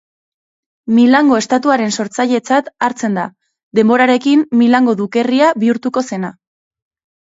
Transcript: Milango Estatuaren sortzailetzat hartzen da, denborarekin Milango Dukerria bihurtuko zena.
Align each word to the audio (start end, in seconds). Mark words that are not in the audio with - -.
Milango 0.99 1.37
Estatuaren 1.41 1.93
sortzailetzat 1.97 2.71
hartzen 2.87 3.19
da, 3.19 3.27
denborarekin 3.81 4.43
Milango 4.63 4.97
Dukerria 5.03 5.55
bihurtuko 5.65 6.05
zena. 6.11 6.33